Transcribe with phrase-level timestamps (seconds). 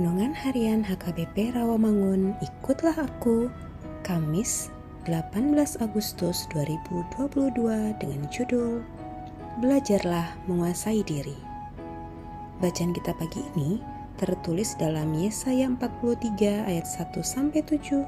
[0.00, 3.52] Renungan Harian HKBP Rawamangun, ikutlah aku.
[4.00, 4.72] Kamis,
[5.04, 7.20] 18 Agustus 2022
[8.00, 8.80] dengan judul
[9.60, 11.36] Belajarlah menguasai diri.
[12.64, 13.84] Bacaan kita pagi ini
[14.16, 18.00] tertulis dalam Yesaya 43 ayat 1 sampai 7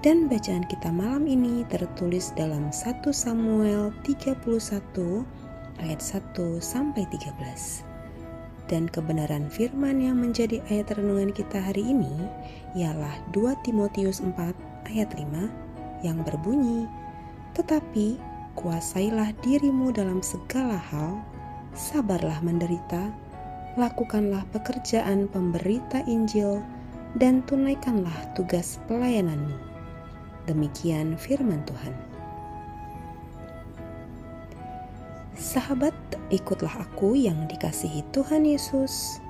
[0.00, 4.40] dan bacaan kita malam ini tertulis dalam 1 Samuel 31
[5.84, 7.89] ayat 1 sampai 13
[8.70, 12.14] dan kebenaran firman yang menjadi ayat renungan kita hari ini
[12.78, 14.38] ialah 2 Timotius 4
[14.94, 16.86] ayat 5 yang berbunyi,
[17.58, 18.14] Tetapi
[18.54, 21.18] kuasailah dirimu dalam segala hal,
[21.74, 23.10] sabarlah menderita,
[23.74, 26.62] lakukanlah pekerjaan pemberita Injil,
[27.18, 29.58] dan tunaikanlah tugas pelayananmu.
[30.46, 31.94] Demikian firman Tuhan.
[35.40, 35.96] Sahabat,
[36.28, 39.24] ikutlah aku yang dikasihi Tuhan Yesus.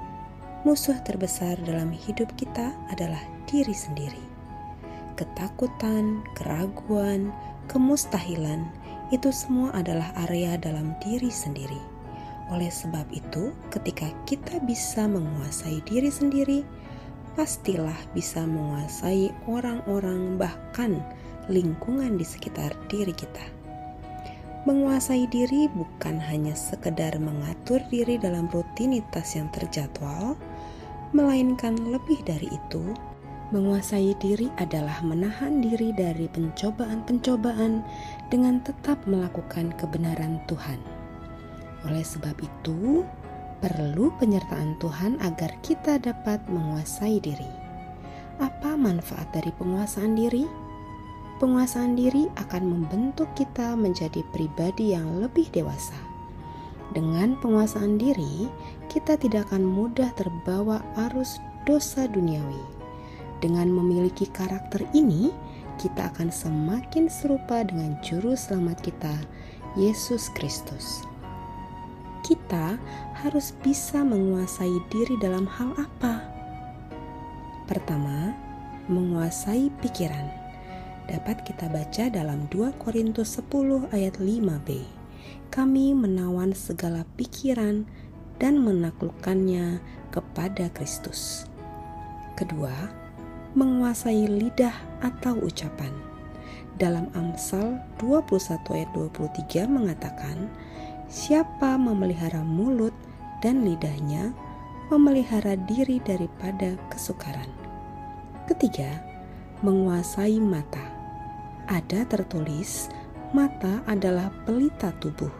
[0.66, 4.18] Musuh terbesar dalam hidup kita adalah diri sendiri.
[5.14, 7.30] Ketakutan, keraguan,
[7.70, 8.66] kemustahilan
[9.14, 11.78] itu semua adalah area dalam diri sendiri.
[12.50, 16.66] Oleh sebab itu, ketika kita bisa menguasai diri sendiri,
[17.38, 20.98] pastilah bisa menguasai orang-orang, bahkan
[21.46, 23.59] lingkungan di sekitar diri kita.
[24.68, 30.36] Menguasai diri bukan hanya sekedar mengatur diri dalam rutinitas yang terjadwal,
[31.16, 32.92] melainkan lebih dari itu,
[33.56, 37.80] menguasai diri adalah menahan diri dari pencobaan-pencobaan
[38.28, 40.76] dengan tetap melakukan kebenaran Tuhan.
[41.88, 43.00] Oleh sebab itu,
[43.64, 47.48] perlu penyertaan Tuhan agar kita dapat menguasai diri.
[48.36, 50.69] Apa manfaat dari penguasaan diri?
[51.40, 55.96] Penguasaan diri akan membentuk kita menjadi pribadi yang lebih dewasa.
[56.92, 58.44] Dengan penguasaan diri,
[58.92, 62.60] kita tidak akan mudah terbawa arus dosa duniawi.
[63.40, 65.32] Dengan memiliki karakter ini,
[65.80, 69.16] kita akan semakin serupa dengan Juru Selamat kita,
[69.80, 71.08] Yesus Kristus.
[72.20, 72.76] Kita
[73.24, 76.20] harus bisa menguasai diri dalam hal apa?
[77.64, 78.36] Pertama,
[78.92, 80.39] menguasai pikiran
[81.10, 84.86] dapat kita baca dalam 2 Korintus 10 ayat 5b.
[85.50, 87.82] Kami menawan segala pikiran
[88.38, 89.82] dan menaklukkannya
[90.14, 91.50] kepada Kristus.
[92.38, 92.70] Kedua,
[93.58, 94.72] menguasai lidah
[95.02, 95.90] atau ucapan.
[96.78, 100.46] Dalam Amsal 21 ayat 23 mengatakan,
[101.10, 102.94] siapa memelihara mulut
[103.42, 104.30] dan lidahnya,
[104.94, 107.50] memelihara diri daripada kesukaran.
[108.46, 109.02] Ketiga,
[109.60, 110.89] menguasai mata
[111.70, 112.90] ada tertulis,
[113.30, 115.30] "Mata adalah pelita tubuh.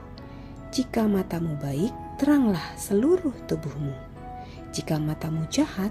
[0.71, 1.91] Jika matamu baik,
[2.23, 3.91] teranglah seluruh tubuhmu.
[4.71, 5.91] Jika matamu jahat,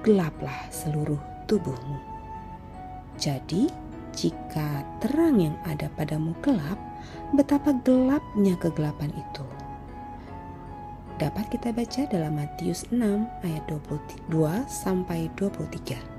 [0.00, 2.00] gelaplah seluruh tubuhmu."
[3.20, 3.68] Jadi,
[4.16, 6.80] jika terang yang ada padamu gelap,
[7.36, 9.44] betapa gelapnya kegelapan itu.
[11.18, 16.17] Dapat kita baca dalam Matius 6 ayat 22 sampai 23.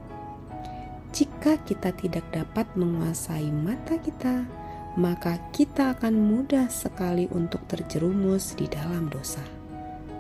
[1.09, 4.45] Jika kita tidak dapat menguasai mata kita,
[4.93, 9.41] maka kita akan mudah sekali untuk terjerumus di dalam dosa.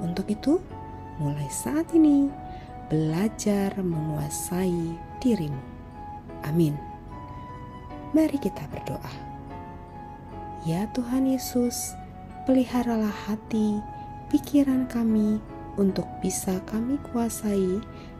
[0.01, 0.57] Untuk itu,
[1.21, 2.31] mulai saat ini
[2.89, 5.61] belajar menguasai dirimu.
[6.49, 6.73] Amin.
[8.15, 9.13] Mari kita berdoa.
[10.65, 11.93] Ya Tuhan Yesus,
[12.49, 13.77] peliharalah hati,
[14.33, 15.37] pikiran kami
[15.77, 17.77] untuk bisa kami kuasai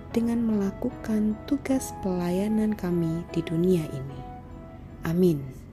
[0.09, 4.19] dengan melakukan tugas pelayanan kami di dunia ini.
[5.05, 5.68] Amin.